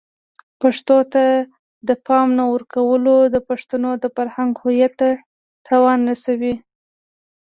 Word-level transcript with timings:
پښتو 0.61 0.97
ته 1.13 1.25
د 1.87 1.89
پام 2.05 2.27
نه 2.39 2.45
ورکول 2.53 3.03
د 3.35 3.37
پښتنو 3.47 3.91
د 4.03 4.05
فرهنګی 4.15 4.59
هویت 4.63 4.93
ته 4.99 5.09
تاوان 5.67 5.99
رسوي. 6.11 6.53